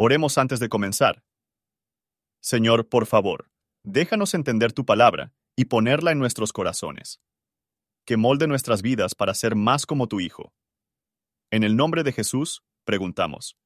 Oremos 0.00 0.38
antes 0.38 0.60
de 0.60 0.68
comenzar. 0.68 1.24
Señor, 2.40 2.88
por 2.88 3.06
favor, 3.06 3.50
déjanos 3.82 4.32
entender 4.34 4.72
tu 4.72 4.86
palabra 4.86 5.32
y 5.56 5.64
ponerla 5.64 6.12
en 6.12 6.20
nuestros 6.20 6.52
corazones. 6.52 7.20
Que 8.04 8.16
molde 8.16 8.46
nuestras 8.46 8.80
vidas 8.80 9.16
para 9.16 9.34
ser 9.34 9.56
más 9.56 9.86
como 9.86 10.06
tu 10.06 10.20
Hijo. 10.20 10.52
En 11.50 11.64
el 11.64 11.74
nombre 11.74 12.04
de 12.04 12.12
Jesús, 12.12 12.62
preguntamos. 12.84 13.56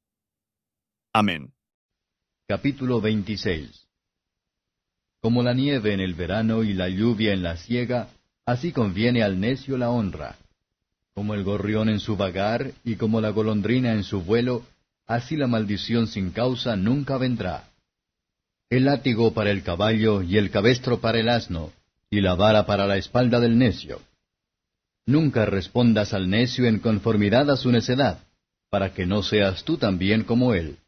Amén. 1.13 1.53
Capítulo 2.49 3.03
26 3.03 3.87
Como 5.21 5.43
la 5.43 5.53
nieve 5.53 5.93
en 5.93 6.01
el 6.01 6.15
verano 6.15 6.63
y 6.63 6.73
la 6.73 6.89
lluvia 6.89 7.35
en 7.35 7.43
la 7.43 7.59
siega, 7.59 8.09
así 8.47 8.73
conviene 8.73 9.23
al 9.23 9.39
necio 9.39 9.77
la 9.77 9.91
honra. 9.91 10.39
Como 11.13 11.35
el 11.35 11.45
gorrión 11.45 11.91
en 11.91 12.01
su 12.01 12.17
vagar 12.17 12.73
y 12.85 12.97
como 12.97 13.21
la 13.21 13.29
golondrina 13.29 13.93
en 13.93 14.03
su 14.03 14.23
vuelo, 14.23 14.65
así 15.07 15.37
la 15.37 15.47
maldición 15.47 16.07
sin 16.07 16.31
causa 16.31 16.77
nunca 16.77 17.19
vendrá. 17.19 17.69
El 18.71 18.85
látigo 18.87 19.35
para 19.35 19.51
el 19.51 19.63
caballo 19.63 20.23
y 20.23 20.39
el 20.39 20.51
cabestro 20.51 21.01
para 21.01 21.19
el 21.19 21.29
asno, 21.29 21.73
y 22.11 22.21
la 22.21 22.35
vara 22.35 22.67
para 22.67 22.87
la 22.87 22.97
espalda 22.97 23.41
del 23.41 23.59
necio. 23.59 24.01
Nunca 25.07 25.45
respondas 25.45 26.15
al 26.15 26.31
necio 26.31 26.67
en 26.67 26.79
conformidad 26.79 27.51
a 27.51 27.57
su 27.57 27.71
necedad, 27.71 28.21
para 28.71 28.95
que 28.95 29.05
no 29.05 29.23
seas 29.23 29.65
tú 29.65 29.77
también 29.77 30.25
como 30.25 30.55
él. 30.55 30.79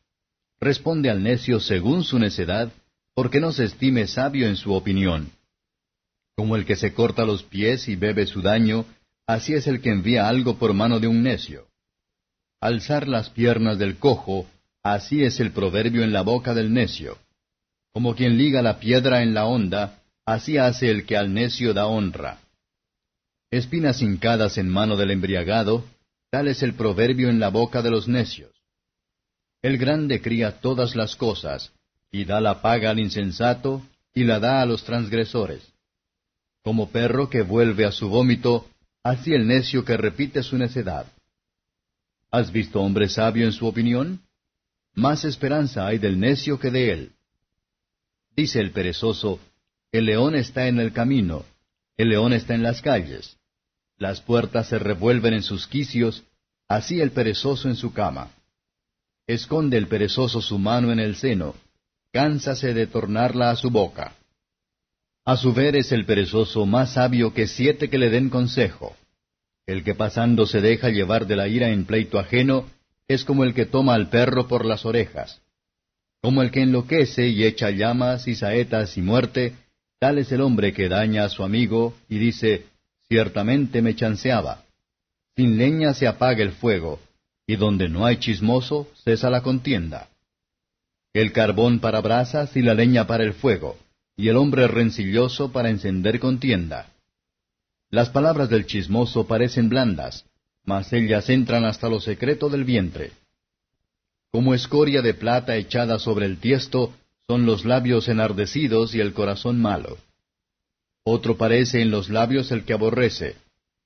Responde 0.60 1.10
al 1.10 1.22
necio 1.22 1.60
según 1.60 2.04
su 2.04 2.18
necedad, 2.18 2.72
porque 3.14 3.40
no 3.40 3.52
se 3.52 3.64
estime 3.64 4.06
sabio 4.06 4.46
en 4.46 4.56
su 4.56 4.72
opinión. 4.72 5.30
Como 6.36 6.56
el 6.56 6.64
que 6.64 6.76
se 6.76 6.94
corta 6.94 7.24
los 7.24 7.42
pies 7.42 7.88
y 7.88 7.96
bebe 7.96 8.26
su 8.26 8.40
daño, 8.40 8.86
así 9.26 9.54
es 9.54 9.66
el 9.66 9.80
que 9.80 9.90
envía 9.90 10.28
algo 10.28 10.56
por 10.56 10.72
mano 10.72 11.00
de 11.00 11.08
un 11.08 11.22
necio 11.22 11.66
alzar 12.60 13.08
las 13.08 13.30
piernas 13.30 13.78
del 13.78 13.98
cojo, 13.98 14.46
así 14.82 15.22
es 15.22 15.40
el 15.40 15.52
proverbio 15.52 16.02
en 16.02 16.12
la 16.12 16.22
boca 16.22 16.54
del 16.54 16.72
necio. 16.72 17.18
Como 17.92 18.14
quien 18.14 18.36
liga 18.36 18.62
la 18.62 18.78
piedra 18.78 19.22
en 19.22 19.34
la 19.34 19.46
honda, 19.46 20.02
así 20.24 20.58
hace 20.58 20.90
el 20.90 21.06
que 21.06 21.16
al 21.16 21.32
necio 21.32 21.74
da 21.74 21.86
honra. 21.86 22.38
Espinas 23.50 24.02
hincadas 24.02 24.58
en 24.58 24.68
mano 24.68 24.96
del 24.96 25.10
embriagado, 25.10 25.84
tal 26.30 26.48
es 26.48 26.62
el 26.62 26.74
proverbio 26.74 27.28
en 27.28 27.38
la 27.38 27.50
boca 27.50 27.82
de 27.82 27.90
los 27.90 28.08
necios. 28.08 28.50
El 29.62 29.78
grande 29.78 30.20
cría 30.20 30.60
todas 30.60 30.96
las 30.96 31.16
cosas, 31.16 31.72
y 32.10 32.24
da 32.24 32.40
la 32.40 32.60
paga 32.60 32.90
al 32.90 32.98
insensato, 32.98 33.82
y 34.12 34.24
la 34.24 34.40
da 34.40 34.60
a 34.60 34.66
los 34.66 34.84
transgresores. 34.84 35.62
Como 36.62 36.90
perro 36.90 37.30
que 37.30 37.42
vuelve 37.42 37.84
a 37.84 37.92
su 37.92 38.08
vómito, 38.08 38.66
así 39.02 39.32
el 39.32 39.46
necio 39.46 39.84
que 39.84 39.96
repite 39.96 40.42
su 40.42 40.56
necedad. 40.56 41.06
¿Has 42.36 42.50
visto 42.50 42.80
hombre 42.80 43.08
sabio 43.08 43.46
en 43.46 43.52
su 43.52 43.64
opinión? 43.64 44.20
Más 44.92 45.24
esperanza 45.24 45.86
hay 45.86 45.98
del 45.98 46.18
necio 46.18 46.58
que 46.58 46.72
de 46.72 46.90
él. 46.90 47.12
Dice 48.34 48.58
el 48.58 48.72
perezoso, 48.72 49.38
el 49.92 50.06
león 50.06 50.34
está 50.34 50.66
en 50.66 50.80
el 50.80 50.92
camino, 50.92 51.44
el 51.96 52.08
león 52.08 52.32
está 52.32 52.56
en 52.56 52.64
las 52.64 52.82
calles. 52.82 53.36
Las 53.98 54.20
puertas 54.20 54.66
se 54.66 54.80
revuelven 54.80 55.32
en 55.32 55.44
sus 55.44 55.68
quicios, 55.68 56.24
así 56.66 57.00
el 57.00 57.12
perezoso 57.12 57.68
en 57.68 57.76
su 57.76 57.92
cama. 57.92 58.32
Esconde 59.28 59.76
el 59.76 59.86
perezoso 59.86 60.42
su 60.42 60.58
mano 60.58 60.90
en 60.90 60.98
el 60.98 61.14
seno, 61.14 61.54
cánsase 62.12 62.74
de 62.74 62.88
tornarla 62.88 63.50
a 63.50 63.54
su 63.54 63.70
boca. 63.70 64.12
A 65.24 65.36
su 65.36 65.52
ver 65.52 65.76
es 65.76 65.92
el 65.92 66.04
perezoso 66.04 66.66
más 66.66 66.94
sabio 66.94 67.32
que 67.32 67.46
siete 67.46 67.88
que 67.88 67.98
le 67.98 68.10
den 68.10 68.28
consejo. 68.28 68.96
El 69.66 69.82
que 69.82 69.94
pasando 69.94 70.46
se 70.46 70.60
deja 70.60 70.90
llevar 70.90 71.26
de 71.26 71.36
la 71.36 71.48
ira 71.48 71.70
en 71.70 71.84
pleito 71.84 72.18
ajeno, 72.18 72.66
es 73.08 73.24
como 73.24 73.44
el 73.44 73.54
que 73.54 73.66
toma 73.66 73.94
al 73.94 74.08
perro 74.08 74.46
por 74.46 74.64
las 74.64 74.84
orejas. 74.84 75.40
Como 76.20 76.42
el 76.42 76.50
que 76.50 76.62
enloquece 76.62 77.28
y 77.28 77.44
echa 77.44 77.70
llamas 77.70 78.28
y 78.28 78.34
saetas 78.34 78.96
y 78.96 79.02
muerte, 79.02 79.54
tal 79.98 80.18
es 80.18 80.32
el 80.32 80.40
hombre 80.40 80.72
que 80.72 80.88
daña 80.88 81.24
a 81.24 81.28
su 81.28 81.44
amigo 81.44 81.94
y 82.08 82.18
dice, 82.18 82.66
ciertamente 83.08 83.82
me 83.82 83.94
chanceaba. 83.94 84.64
Sin 85.36 85.58
leña 85.58 85.94
se 85.94 86.06
apaga 86.06 86.42
el 86.42 86.52
fuego, 86.52 87.00
y 87.46 87.56
donde 87.56 87.88
no 87.88 88.06
hay 88.06 88.18
chismoso, 88.18 88.88
cesa 89.02 89.28
la 89.30 89.42
contienda. 89.42 90.08
El 91.12 91.32
carbón 91.32 91.80
para 91.80 92.00
brasas 92.00 92.56
y 92.56 92.62
la 92.62 92.74
leña 92.74 93.06
para 93.06 93.24
el 93.24 93.34
fuego, 93.34 93.78
y 94.16 94.28
el 94.28 94.36
hombre 94.36 94.66
rencilloso 94.66 95.52
para 95.52 95.70
encender 95.70 96.20
contienda. 96.20 96.93
Las 97.94 98.10
palabras 98.10 98.50
del 98.50 98.66
chismoso 98.66 99.24
parecen 99.28 99.68
blandas, 99.68 100.24
mas 100.64 100.92
ellas 100.92 101.30
entran 101.30 101.64
hasta 101.64 101.88
lo 101.88 102.00
secreto 102.00 102.48
del 102.48 102.64
vientre. 102.64 103.12
Como 104.32 104.52
escoria 104.52 105.00
de 105.00 105.14
plata 105.14 105.54
echada 105.54 106.00
sobre 106.00 106.26
el 106.26 106.38
tiesto, 106.38 106.92
son 107.28 107.46
los 107.46 107.64
labios 107.64 108.08
enardecidos 108.08 108.96
y 108.96 109.00
el 109.00 109.12
corazón 109.12 109.62
malo. 109.62 109.96
Otro 111.04 111.36
parece 111.36 111.82
en 111.82 111.92
los 111.92 112.08
labios 112.08 112.50
el 112.50 112.64
que 112.64 112.72
aborrece, 112.72 113.36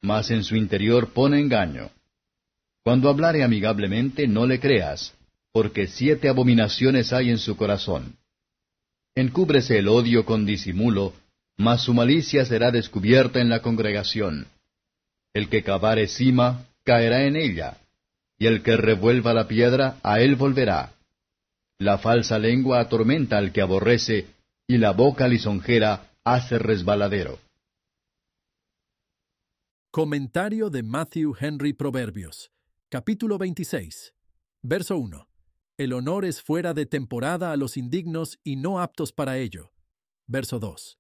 mas 0.01 0.31
en 0.31 0.43
su 0.43 0.57
interior 0.57 1.13
pone 1.13 1.39
engaño. 1.39 1.91
Cuando 2.83 3.11
hablare 3.11 3.45
amigablemente, 3.45 4.27
no 4.27 4.47
le 4.47 4.59
creas, 4.59 5.13
porque 5.53 5.87
siete 5.87 6.31
abominaciones 6.31 7.13
hay 7.13 7.29
en 7.29 7.37
su 7.37 7.59
corazón. 7.59 8.17
Encúbrese 9.15 9.77
el 9.77 9.89
odio 9.89 10.25
con 10.25 10.47
disimulo, 10.47 11.13
mas 11.59 11.83
su 11.83 11.93
malicia 11.93 12.45
será 12.45 12.71
descubierta 12.71 13.41
en 13.41 13.49
la 13.49 13.61
congregación. 13.61 14.47
El 15.35 15.49
que 15.51 15.65
cavare 15.65 16.07
cima, 16.07 16.67
caerá 16.85 17.27
en 17.27 17.37
ella, 17.37 17.79
y 18.39 18.47
el 18.47 18.63
que 18.63 18.77
revuelva 18.77 19.35
la 19.35 19.49
piedra, 19.49 19.99
a 20.05 20.21
él 20.21 20.37
volverá. 20.37 20.95
La 21.79 21.99
falsa 21.99 22.39
lengua 22.39 22.81
atormenta 22.81 23.39
al 23.39 23.53
que 23.53 23.61
aborrece, 23.61 24.29
y 24.69 24.79
la 24.79 24.93
boca 24.93 25.27
lisonjera 25.27 26.13
hace 26.25 26.59
resbaladero. 26.59 27.41
Comentario 29.91 30.71
de 30.71 30.83
Matthew 30.85 31.35
Henry 31.41 31.73
Proverbios, 31.73 32.53
capítulo 32.89 33.37
26, 33.37 34.15
verso 34.63 34.97
1. 34.97 35.29
El 35.77 35.93
honor 35.93 36.25
es 36.25 36.41
fuera 36.41 36.73
de 36.73 36.87
temporada 36.87 37.51
a 37.51 37.57
los 37.57 37.77
indignos 37.77 38.39
y 38.45 38.57
no 38.57 38.81
aptos 38.81 39.13
para 39.13 39.39
ello. 39.39 39.73
Verso 40.27 40.59
2 40.59 40.99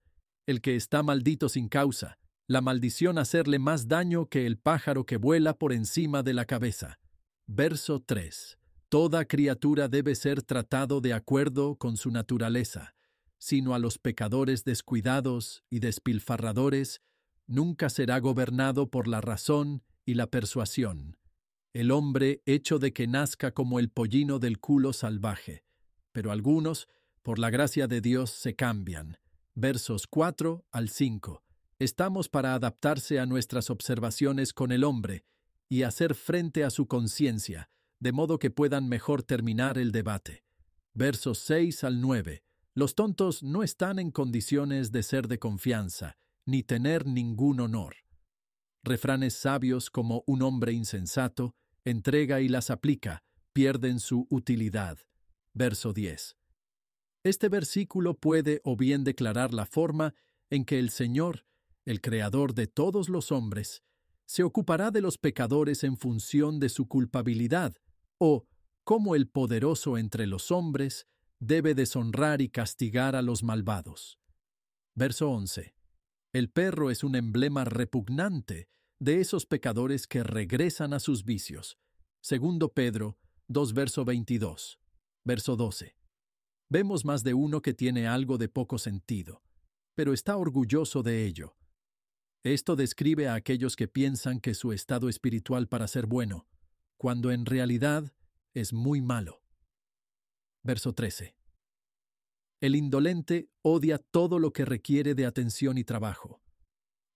el 0.49 0.63
que 0.63 0.77
está 0.77 1.03
maldito 1.03 1.51
sin 1.51 1.69
causa, 1.69 2.19
la 2.47 2.63
maldición 2.63 3.19
hacerle 3.19 3.59
más 3.59 3.87
daño 3.87 4.31
que 4.31 4.47
el 4.47 4.57
pájaro 4.57 5.05
que 5.05 5.19
vuela 5.19 5.59
por 5.59 5.75
encima 5.75 6.23
de 6.23 6.33
la 6.33 6.47
cabeza. 6.47 7.01
Verso 7.47 8.01
3. 8.01 8.57
Toda 8.89 9.27
criatura 9.27 9.89
debe 9.89 10.15
ser 10.15 10.43
tratado 10.43 11.03
de 11.03 11.13
acuerdo 11.13 11.77
con 11.77 11.99
su 11.99 12.11
naturaleza, 12.11 12.95
sino 13.37 13.75
a 13.75 13.79
los 13.79 13.99
pecadores 13.99 14.65
descuidados 14.65 15.65
y 15.69 15.81
despilfarradores 15.81 17.03
nunca 17.47 17.91
será 17.91 18.19
gobernado 18.19 18.91
por 18.91 19.07
la 19.07 19.21
razón 19.21 19.83
y 20.07 20.15
la 20.15 20.29
persuasión. 20.29 21.19
El 21.75 21.91
hombre 21.91 22.41
hecho 22.47 22.79
de 22.79 22.95
que 22.95 23.07
nazca 23.07 23.53
como 23.53 23.79
el 23.79 23.91
pollino 23.91 24.39
del 24.39 24.61
culo 24.61 24.95
salvaje. 24.95 25.67
Pero 26.13 26.33
algunos, 26.33 26.89
por 27.23 27.39
la 27.39 27.51
gracia 27.51 27.87
de 27.87 28.01
Dios, 28.01 28.31
se 28.31 28.57
cambian 28.57 29.19
versos 29.59 30.07
4 30.07 30.65
al 30.71 30.89
5. 30.89 31.43
Estamos 31.81 32.29
para 32.29 32.55
adaptarse 32.55 33.19
a 33.19 33.27
nuestras 33.27 33.71
observaciones 33.71 34.53
con 34.53 34.71
el 34.71 34.85
hombre 34.85 35.25
y 35.69 35.83
hacer 35.83 36.15
frente 36.15 36.63
a 36.63 36.71
su 36.71 36.87
conciencia, 36.87 37.69
de 37.99 38.13
modo 38.13 38.39
que 38.39 38.51
puedan 38.53 38.89
mejor 38.89 39.25
terminar 39.25 39.77
el 39.77 39.91
debate. 39.91 40.45
Versos 40.95 41.41
6 41.41 41.83
al 41.83 42.01
9. 42.01 42.45
Los 42.75 42.95
tontos 42.95 43.43
no 43.43 43.65
están 43.65 43.99
en 43.99 44.13
condiciones 44.13 44.93
de 44.93 45.03
ser 45.03 45.27
de 45.27 45.41
confianza, 45.41 46.17
ni 46.47 46.63
tener 46.63 47.07
ningún 47.07 47.59
honor. 47.59 47.97
Refranes 48.85 49.35
sabios 49.35 49.91
como 49.91 50.23
un 50.29 50.43
hombre 50.43 50.73
insensato, 50.73 51.57
entrega 51.85 52.41
y 52.41 52.49
las 52.49 52.71
aplica, 52.71 53.25
pierden 53.53 53.99
su 53.99 54.29
utilidad. 54.31 54.99
Verso 55.53 55.93
10. 55.93 56.38
Este 57.25 57.49
versículo 57.49 58.15
puede 58.15 58.61
o 58.65 58.77
bien 58.77 59.05
declarar 59.05 59.53
la 59.53 59.67
forma 59.67 60.15
en 60.51 60.65
que 60.65 60.79
el 60.79 60.91
Señor, 60.91 61.45
el 61.85 62.01
Creador 62.01 62.55
de 62.55 62.67
todos 62.67 63.09
los 63.09 63.33
hombres, 63.33 63.83
se 64.27 64.43
ocupará 64.43 64.91
de 64.91 65.01
los 65.01 65.19
pecadores 65.19 65.85
en 65.85 65.97
función 65.97 66.61
de 66.61 66.69
su 66.69 66.87
culpabilidad, 66.87 67.77
o 68.19 68.47
cómo 68.85 69.15
el 69.15 69.29
poderoso 69.29 69.99
entre 69.99 70.27
los 70.27 70.51
hombres 70.51 71.07
debe 71.41 71.75
deshonrar 71.75 72.41
y 72.41 72.49
castigar 72.49 73.17
a 73.17 73.23
los 73.23 73.43
malvados. 73.43 74.19
Verso 74.95 75.31
11. 75.31 75.75
El 76.33 76.51
perro 76.51 76.91
es 76.91 77.05
un 77.05 77.15
emblema 77.15 77.65
repugnante 77.65 78.69
de 79.01 79.21
esos 79.21 79.47
pecadores 79.47 80.07
que 80.07 80.23
regresan 80.23 80.93
a 80.93 81.01
sus 81.01 81.25
vicios. 81.25 81.79
Segundo 82.21 82.73
Pedro 82.73 83.17
2 83.49 83.73
verso 83.73 84.05
22. 84.05 84.79
Verso 85.25 85.57
12. 85.57 85.98
Vemos 86.71 87.05
más 87.05 87.25
de 87.25 87.35
uno 87.35 87.63
que 87.63 87.73
tiene 87.73 88.07
algo 88.07 88.37
de 88.37 88.49
poco 88.49 88.79
sentido, 88.79 89.43
pero 89.95 90.13
está 90.13 90.37
orgulloso 90.37 91.03
de 91.03 91.25
ello. 91.25 91.57
Esto 92.45 92.77
describe 92.77 93.27
a 93.27 93.35
aquellos 93.35 93.75
que 93.75 93.89
piensan 93.89 94.39
que 94.41 94.55
su 94.55 94.73
estado 94.73 95.09
espiritual 95.09 95.67
para 95.67 95.89
ser 95.89 96.07
bueno, 96.07 96.47
cuando 96.97 97.33
en 97.33 97.47
realidad 97.47 98.13
es 98.55 98.73
muy 98.73 99.01
malo. 99.01 99.43
Verso 100.63 100.93
13. 100.93 101.35
El 102.61 102.77
indolente 102.77 103.49
odia 103.63 103.99
todo 103.99 104.39
lo 104.39 104.53
que 104.53 104.65
requiere 104.65 105.15
de 105.15 105.25
atención 105.25 105.79
y 105.79 105.85
trabajo, 105.85 106.43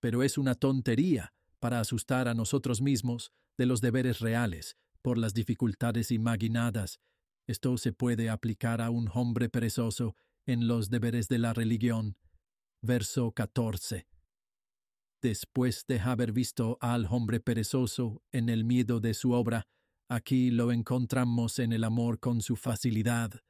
pero 0.00 0.22
es 0.22 0.38
una 0.38 0.54
tontería 0.54 1.34
para 1.58 1.80
asustar 1.80 2.26
a 2.26 2.34
nosotros 2.34 2.80
mismos 2.80 3.32
de 3.58 3.66
los 3.66 3.80
deberes 3.80 4.20
reales 4.20 4.76
por 5.02 5.18
las 5.18 5.34
dificultades 5.34 6.10
imaginadas. 6.10 7.00
Esto 7.46 7.76
se 7.76 7.92
puede 7.92 8.30
aplicar 8.30 8.80
a 8.80 8.90
un 8.90 9.10
hombre 9.12 9.48
perezoso 9.48 10.16
en 10.46 10.66
los 10.66 10.90
deberes 10.90 11.28
de 11.28 11.38
la 11.38 11.52
religión. 11.52 12.16
Verso 12.82 13.32
14. 13.32 14.06
Después 15.20 15.84
de 15.86 16.00
haber 16.00 16.32
visto 16.32 16.78
al 16.80 17.06
hombre 17.10 17.40
perezoso 17.40 18.22
en 18.32 18.48
el 18.48 18.64
miedo 18.64 19.00
de 19.00 19.14
su 19.14 19.32
obra, 19.32 19.68
aquí 20.08 20.50
lo 20.50 20.72
encontramos 20.72 21.58
en 21.58 21.72
el 21.72 21.84
amor 21.84 22.18
con 22.18 22.42
su 22.42 22.56
facilidad 22.56 23.42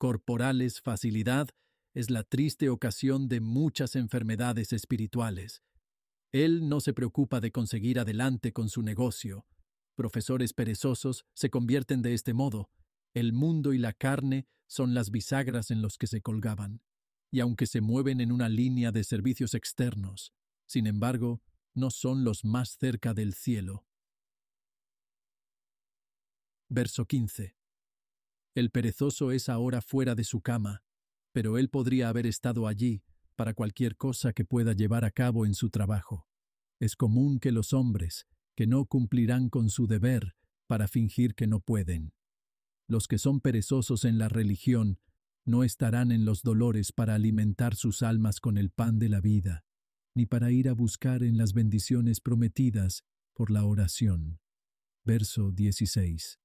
corporales 0.00 0.80
facilidad 0.80 1.50
es 1.92 2.08
la 2.08 2.22
triste 2.22 2.70
ocasión 2.70 3.28
de 3.28 3.40
muchas 3.40 3.96
enfermedades 3.96 4.72
espirituales. 4.72 5.62
Él 6.32 6.70
no 6.70 6.80
se 6.80 6.94
preocupa 6.94 7.38
de 7.40 7.52
conseguir 7.52 7.98
adelante 7.98 8.54
con 8.54 8.70
su 8.70 8.80
negocio. 8.80 9.44
Profesores 9.96 10.54
perezosos 10.54 11.26
se 11.34 11.50
convierten 11.50 12.00
de 12.00 12.14
este 12.14 12.32
modo. 12.32 12.70
El 13.14 13.32
mundo 13.32 13.72
y 13.72 13.78
la 13.78 13.92
carne 13.92 14.46
son 14.66 14.94
las 14.94 15.10
bisagras 15.10 15.70
en 15.70 15.82
los 15.82 15.98
que 15.98 16.06
se 16.06 16.20
colgaban, 16.20 16.82
y 17.32 17.40
aunque 17.40 17.66
se 17.66 17.80
mueven 17.80 18.20
en 18.20 18.30
una 18.30 18.48
línea 18.48 18.92
de 18.92 19.02
servicios 19.04 19.54
externos, 19.54 20.32
sin 20.66 20.86
embargo, 20.86 21.42
no 21.74 21.90
son 21.90 22.24
los 22.24 22.44
más 22.44 22.76
cerca 22.78 23.14
del 23.14 23.34
cielo. 23.34 23.86
Verso 26.68 27.04
15. 27.06 27.56
El 28.54 28.70
perezoso 28.70 29.32
es 29.32 29.48
ahora 29.48 29.80
fuera 29.80 30.14
de 30.14 30.24
su 30.24 30.40
cama, 30.40 30.84
pero 31.32 31.58
él 31.58 31.68
podría 31.68 32.08
haber 32.08 32.26
estado 32.26 32.68
allí 32.68 33.02
para 33.34 33.54
cualquier 33.54 33.96
cosa 33.96 34.32
que 34.32 34.44
pueda 34.44 34.72
llevar 34.72 35.04
a 35.04 35.10
cabo 35.10 35.46
en 35.46 35.54
su 35.54 35.70
trabajo. 35.70 36.28
Es 36.78 36.94
común 36.94 37.40
que 37.40 37.52
los 37.52 37.72
hombres, 37.72 38.26
que 38.54 38.66
no 38.66 38.84
cumplirán 38.86 39.48
con 39.48 39.68
su 39.68 39.86
deber, 39.86 40.36
para 40.66 40.86
fingir 40.86 41.34
que 41.34 41.46
no 41.46 41.60
pueden. 41.60 42.12
Los 42.90 43.06
que 43.06 43.18
son 43.18 43.40
perezosos 43.40 44.04
en 44.04 44.18
la 44.18 44.28
religión 44.28 44.98
no 45.44 45.62
estarán 45.62 46.10
en 46.10 46.24
los 46.24 46.42
dolores 46.42 46.90
para 46.90 47.14
alimentar 47.14 47.76
sus 47.76 48.02
almas 48.02 48.40
con 48.40 48.58
el 48.58 48.70
pan 48.70 48.98
de 48.98 49.08
la 49.08 49.20
vida, 49.20 49.64
ni 50.12 50.26
para 50.26 50.50
ir 50.50 50.68
a 50.68 50.72
buscar 50.72 51.22
en 51.22 51.38
las 51.38 51.52
bendiciones 51.52 52.20
prometidas 52.20 53.04
por 53.32 53.52
la 53.52 53.64
oración. 53.64 54.40
Verso 55.04 55.52
16. 55.52 56.40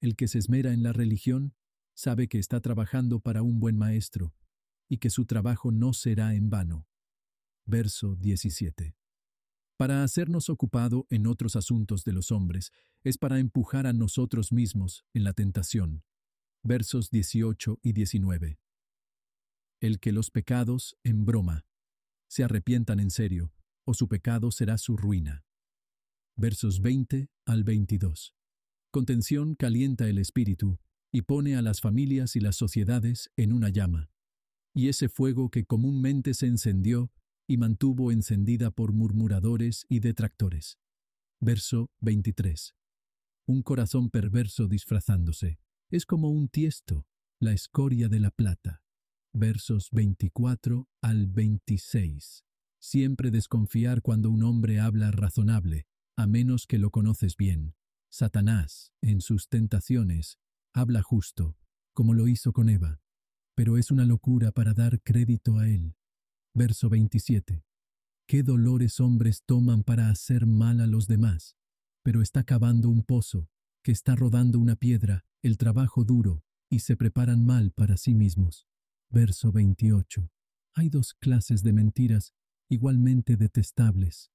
El 0.00 0.16
que 0.16 0.26
se 0.26 0.38
esmera 0.38 0.72
en 0.72 0.82
la 0.82 0.94
religión 0.94 1.54
sabe 1.94 2.28
que 2.28 2.38
está 2.38 2.62
trabajando 2.62 3.20
para 3.20 3.42
un 3.42 3.60
buen 3.60 3.76
maestro 3.76 4.34
y 4.88 4.96
que 4.96 5.10
su 5.10 5.26
trabajo 5.26 5.70
no 5.70 5.92
será 5.92 6.34
en 6.34 6.48
vano. 6.48 6.88
Verso 7.66 8.16
17. 8.16 8.96
Para 9.78 10.02
hacernos 10.02 10.50
ocupado 10.50 11.06
en 11.08 11.28
otros 11.28 11.54
asuntos 11.54 12.02
de 12.02 12.12
los 12.12 12.32
hombres 12.32 12.72
es 13.04 13.16
para 13.16 13.38
empujar 13.38 13.86
a 13.86 13.92
nosotros 13.92 14.50
mismos 14.50 15.04
en 15.14 15.22
la 15.22 15.32
tentación. 15.32 16.02
Versos 16.64 17.10
18 17.10 17.78
y 17.80 17.92
19. 17.92 18.58
El 19.80 20.00
que 20.00 20.10
los 20.10 20.32
pecados, 20.32 20.96
en 21.04 21.24
broma, 21.24 21.64
se 22.26 22.42
arrepientan 22.42 22.98
en 22.98 23.10
serio, 23.10 23.52
o 23.84 23.94
su 23.94 24.08
pecado 24.08 24.50
será 24.50 24.78
su 24.78 24.96
ruina. 24.96 25.44
Versos 26.36 26.80
20 26.80 27.30
al 27.46 27.62
22. 27.62 28.34
Contención 28.90 29.54
calienta 29.54 30.08
el 30.08 30.18
espíritu 30.18 30.80
y 31.12 31.22
pone 31.22 31.54
a 31.54 31.62
las 31.62 31.80
familias 31.80 32.34
y 32.34 32.40
las 32.40 32.56
sociedades 32.56 33.30
en 33.36 33.52
una 33.52 33.68
llama. 33.68 34.10
Y 34.74 34.88
ese 34.88 35.08
fuego 35.08 35.50
que 35.50 35.64
comúnmente 35.64 36.34
se 36.34 36.46
encendió 36.46 37.12
y 37.48 37.56
mantuvo 37.56 38.12
encendida 38.12 38.70
por 38.70 38.92
murmuradores 38.92 39.86
y 39.88 40.00
detractores. 40.00 40.78
Verso 41.40 41.90
23. 42.00 42.74
Un 43.46 43.62
corazón 43.62 44.10
perverso 44.10 44.68
disfrazándose. 44.68 45.58
Es 45.90 46.04
como 46.04 46.30
un 46.30 46.48
tiesto, 46.48 47.06
la 47.40 47.52
escoria 47.52 48.08
de 48.08 48.20
la 48.20 48.30
plata. 48.30 48.82
Versos 49.32 49.88
24 49.90 50.88
al 51.00 51.26
26. 51.26 52.44
Siempre 52.78 53.30
desconfiar 53.30 54.02
cuando 54.02 54.30
un 54.30 54.42
hombre 54.42 54.78
habla 54.78 55.10
razonable, 55.10 55.86
a 56.16 56.26
menos 56.26 56.66
que 56.66 56.78
lo 56.78 56.90
conoces 56.90 57.36
bien. 57.36 57.74
Satanás, 58.10 58.92
en 59.00 59.22
sus 59.22 59.48
tentaciones, 59.48 60.38
habla 60.74 61.02
justo, 61.02 61.56
como 61.94 62.12
lo 62.12 62.28
hizo 62.28 62.52
con 62.52 62.68
Eva, 62.68 63.00
pero 63.54 63.78
es 63.78 63.90
una 63.90 64.04
locura 64.04 64.52
para 64.52 64.74
dar 64.74 65.00
crédito 65.02 65.58
a 65.58 65.68
él. 65.68 65.97
Verso 66.58 66.88
27. 66.88 67.62
¿Qué 68.26 68.42
dolores 68.42 68.98
hombres 68.98 69.44
toman 69.46 69.84
para 69.84 70.10
hacer 70.10 70.44
mal 70.44 70.80
a 70.80 70.88
los 70.88 71.06
demás? 71.06 71.56
Pero 72.02 72.20
está 72.20 72.42
cavando 72.42 72.88
un 72.88 73.04
pozo, 73.04 73.48
que 73.84 73.92
está 73.92 74.16
rodando 74.16 74.58
una 74.58 74.74
piedra, 74.74 75.24
el 75.40 75.56
trabajo 75.56 76.02
duro, 76.02 76.42
y 76.68 76.80
se 76.80 76.96
preparan 76.96 77.46
mal 77.46 77.70
para 77.70 77.96
sí 77.96 78.12
mismos. 78.12 78.66
Verso 79.08 79.52
28. 79.52 80.32
Hay 80.74 80.88
dos 80.88 81.14
clases 81.14 81.62
de 81.62 81.72
mentiras 81.72 82.34
igualmente 82.68 83.36
detestables. 83.36 84.32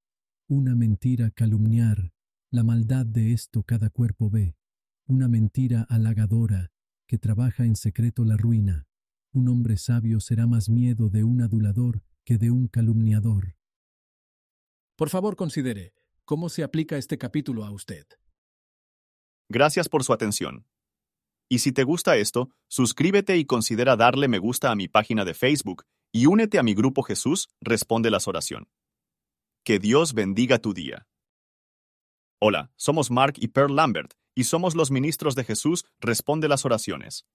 Una 0.48 0.76
mentira 0.76 1.30
calumniar 1.30 2.14
la 2.52 2.64
maldad 2.64 3.06
de 3.06 3.34
esto 3.34 3.64
cada 3.64 3.90
cuerpo 3.90 4.30
ve, 4.30 4.56
una 5.08 5.28
mentira 5.28 5.82
halagadora 5.90 6.72
que 7.06 7.18
trabaja 7.18 7.66
en 7.66 7.76
secreto 7.76 8.24
la 8.24 8.38
ruina. 8.38 8.88
Un 9.34 9.50
hombre 9.50 9.76
sabio 9.76 10.22
será 10.22 10.48
más 10.48 10.70
miedo 10.70 11.10
de 11.10 11.26
un 11.26 11.42
adulador 11.42 12.02
que 12.26 12.38
de 12.38 12.52
un 12.52 12.68
calumniador. 12.68 13.56
Por 14.96 15.10
favor, 15.10 15.36
considere 15.36 15.94
cómo 16.26 16.50
se 16.50 16.64
aplica 16.64 16.98
este 16.98 17.18
capítulo 17.18 17.66
a 17.66 17.72
usted. 17.72 18.06
Gracias 19.50 19.90
por 19.90 20.04
su 20.04 20.14
atención. 20.14 20.66
Y 21.50 21.60
si 21.60 21.72
te 21.72 21.84
gusta 21.84 22.16
esto, 22.16 22.50
suscríbete 22.68 23.38
y 23.38 23.46
considera 23.46 23.96
darle 23.96 24.28
me 24.28 24.40
gusta 24.40 24.72
a 24.72 24.76
mi 24.76 24.88
página 24.88 25.26
de 25.26 25.34
Facebook 25.34 25.84
y 26.12 26.28
únete 26.28 26.60
a 26.60 26.64
mi 26.64 26.74
grupo 26.74 27.04
Jesús 27.04 27.50
Responde 27.60 28.10
las 28.10 28.28
Oración. 28.28 28.70
Que 29.64 29.80
Dios 29.80 30.14
bendiga 30.14 30.60
tu 30.60 30.74
día. 30.74 31.08
Hola, 32.40 32.72
somos 32.76 33.12
Mark 33.12 33.36
y 33.38 33.50
Pearl 33.50 33.76
Lambert, 33.76 34.14
y 34.36 34.46
somos 34.46 34.76
los 34.76 34.92
ministros 34.92 35.36
de 35.36 35.44
Jesús 35.44 35.86
Responde 36.00 36.48
las 36.48 36.66
Oraciones. 36.66 37.26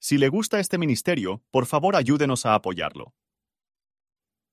Si 0.00 0.18
le 0.18 0.28
gusta 0.28 0.60
este 0.60 0.78
ministerio, 0.78 1.42
por 1.50 1.66
favor 1.66 1.96
ayúdenos 1.96 2.46
a 2.46 2.54
apoyarlo. 2.54 3.14